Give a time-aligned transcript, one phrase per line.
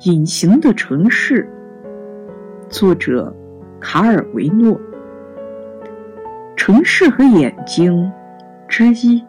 [0.00, 1.48] 隐形的城市，
[2.68, 3.34] 作者
[3.80, 4.78] 卡尔维诺。
[6.54, 8.12] 城市和眼睛
[8.68, 9.24] 之一。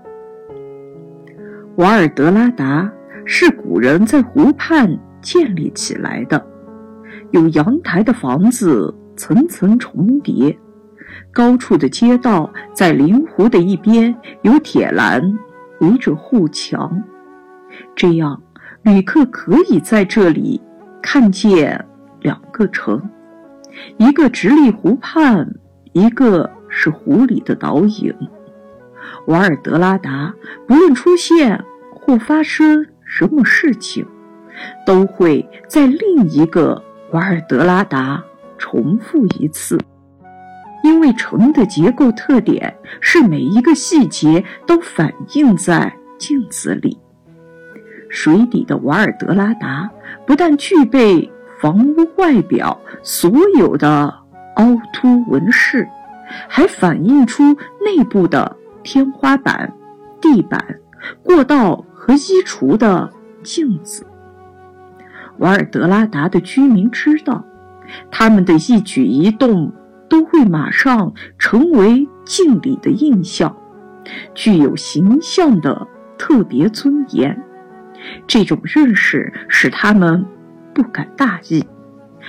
[1.78, 2.92] 瓦尔德拉达
[3.24, 6.46] 是古人在湖畔建立起来的，
[7.32, 10.58] 有阳台的房子层层重叠，
[11.32, 15.22] 高处的街道在临湖的一边有铁栏
[15.80, 17.02] 围着护墙，
[17.96, 18.42] 这样
[18.84, 20.62] 旅客可以在这里。
[21.02, 21.84] 看见
[22.22, 23.02] 两个城，
[23.98, 25.48] 一个直立湖畔，
[25.94, 28.14] 一个是湖里的倒影。
[29.28, 30.34] 瓦尔德拉达
[30.68, 34.06] 不论出现或发生什么事情，
[34.86, 38.24] 都会在另一个瓦尔德拉达
[38.58, 39.80] 重复一次，
[40.84, 46.98] 因为城的结构特点是每一个细节都反映在镜子里。
[48.10, 49.90] 水底的瓦尔德拉达
[50.26, 54.14] 不但具备房屋外表所有的
[54.56, 55.88] 凹凸纹饰，
[56.50, 57.44] 还反映出
[57.84, 59.74] 内部的天花板、
[60.20, 60.64] 地板、
[61.24, 63.10] 过道和衣橱的
[63.44, 64.06] 镜子。
[65.38, 67.46] 瓦尔德拉达的居民知道，
[68.12, 69.72] 他们的一举一动
[70.10, 73.56] 都会马上成为镜里的印象，
[74.34, 75.88] 具有形象的
[76.18, 77.42] 特别尊严。
[78.26, 80.26] 这种认识使他们
[80.74, 81.66] 不敢大意，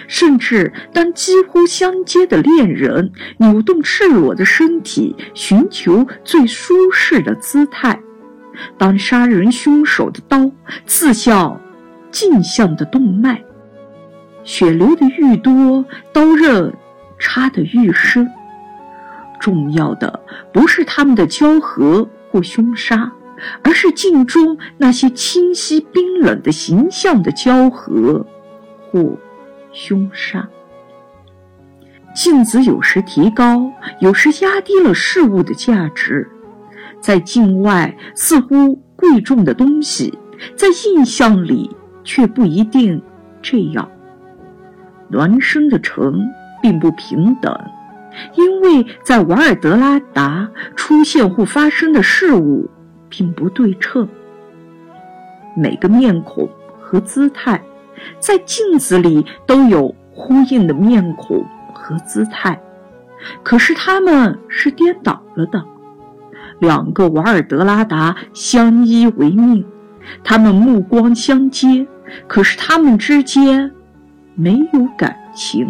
[0.06, 7.98] 甚至当几乎相接的恋人扭动赤裸的身体，寻求最舒适的姿态；
[8.77, 10.50] 当杀人凶手的刀
[10.86, 11.61] 刺向
[12.11, 13.42] 镜像的动脉，
[14.44, 16.72] 血流的愈多，刀刃
[17.19, 18.28] 插得愈深。
[19.41, 20.20] 重要的
[20.52, 23.12] 不是他们的交合或凶杀。
[23.62, 28.27] 而是镜中那些清晰冰冷的形象的交合，
[28.90, 29.17] 或
[29.73, 30.48] 凶杀。
[32.14, 33.70] 镜子有时提高，
[34.01, 36.29] 有时压低了事物的价值。
[37.01, 40.18] 在镜外似乎贵重的东西，
[40.57, 41.70] 在印象里
[42.02, 43.01] 却不一定
[43.40, 43.89] 这样。
[45.13, 46.20] 孪生的城
[46.61, 47.57] 并不平等，
[48.34, 52.68] 因为在瓦尔德拉达出现或发生的事物。
[53.08, 54.08] 并不对称。
[55.57, 56.48] 每个面孔
[56.80, 57.61] 和姿态，
[58.20, 62.61] 在镜子里都有呼应的面孔和姿态，
[63.42, 65.64] 可是他们是颠倒了的。
[66.61, 69.64] 两个瓦尔德拉达相依为命，
[70.23, 71.86] 他们目光相接，
[72.27, 73.70] 可是他们之间
[74.35, 75.69] 没有感情。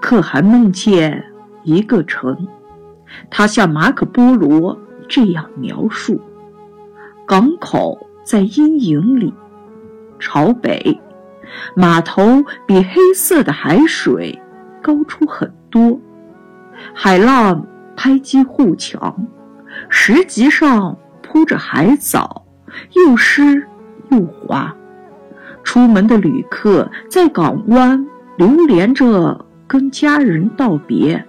[0.00, 1.24] 可汗梦见
[1.64, 2.48] 一个城，
[3.30, 4.78] 他向马可波罗。
[5.12, 6.18] 这样描述：
[7.26, 9.34] 港口在阴影里，
[10.18, 10.98] 朝北，
[11.76, 14.40] 码头比黑色的海水
[14.80, 16.00] 高出很多，
[16.94, 19.14] 海浪拍击护墙，
[19.90, 22.46] 石级上铺着海藻，
[22.94, 23.68] 又湿
[24.08, 24.74] 又滑。
[25.62, 28.06] 出门的旅客在港湾
[28.38, 31.22] 流连着，跟家人道别。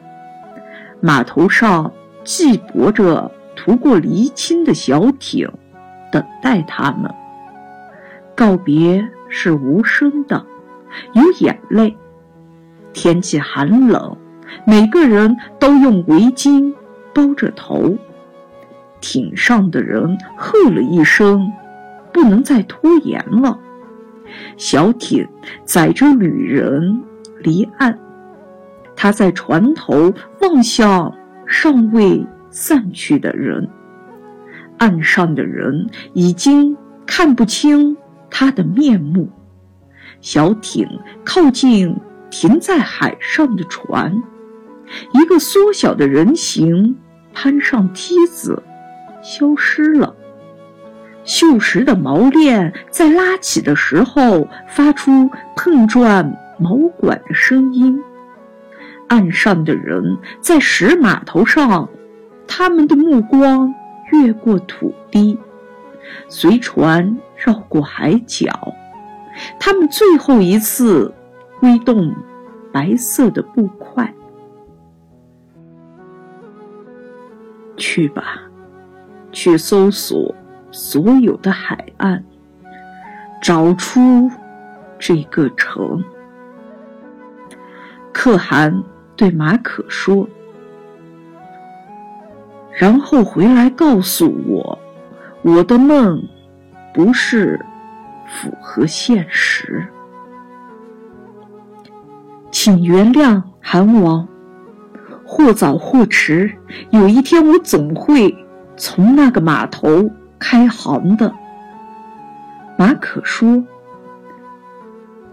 [1.01, 1.91] 码头上
[2.23, 3.29] 系泊着。
[3.55, 5.49] 涂过离青的小艇，
[6.11, 7.13] 等待他们。
[8.35, 10.45] 告别是无声的，
[11.13, 11.95] 有眼泪。
[12.93, 14.17] 天气寒冷，
[14.65, 16.73] 每个人都用围巾
[17.13, 17.95] 包着头。
[19.01, 21.51] 艇上的人喝了一声
[22.13, 23.59] ：“不能再拖延了。”
[24.57, 25.27] 小艇
[25.65, 27.03] 载着旅人
[27.39, 27.99] 离岸，
[28.95, 31.13] 他在船头望向
[31.45, 32.25] 尚未。
[32.53, 33.67] 散去的人，
[34.77, 37.97] 岸上的人已经看不清
[38.29, 39.27] 他的面目。
[40.21, 40.87] 小艇
[41.25, 41.95] 靠近
[42.29, 44.21] 停在海上的船，
[45.13, 46.95] 一个缩小的人形
[47.33, 48.61] 攀上梯子，
[49.23, 50.15] 消失了。
[51.25, 56.31] 锈蚀的锚链在拉起的时候发出碰撞
[56.61, 57.99] 锚管的声音。
[59.07, 61.89] 岸上的人在石码头上。
[62.55, 63.73] 他们的目光
[64.11, 65.39] 越过土地，
[66.29, 68.47] 随船绕过海角。
[69.59, 71.11] 他们最后一次
[71.57, 72.13] 挥动
[72.71, 74.13] 白色的布块。
[77.75, 78.43] 去吧，
[79.31, 80.35] 去搜索
[80.69, 82.23] 所有的海岸，
[83.41, 84.29] 找出
[84.99, 86.03] 这个城。
[88.13, 88.83] 可汗
[89.15, 90.29] 对马可说。
[92.75, 94.77] 然后回来告诉我，
[95.41, 96.21] 我的梦
[96.93, 97.59] 不是
[98.27, 99.85] 符合现实。
[102.51, 104.27] 请原谅韩王，
[105.25, 106.51] 或早或迟，
[106.91, 108.35] 有一天我总会
[108.77, 110.09] 从那个码头
[110.39, 111.33] 开航的。
[112.77, 113.63] 马可说：“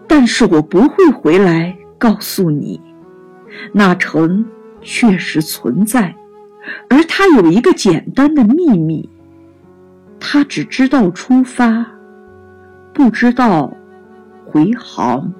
[0.06, 2.80] 但是我不会回来告诉你，
[3.72, 4.44] 那城
[4.80, 6.14] 确实存在，
[6.88, 9.08] 而他有一个简单的秘密，
[10.18, 11.86] 他只知道出发，
[12.92, 13.72] 不知道
[14.44, 15.32] 回航。”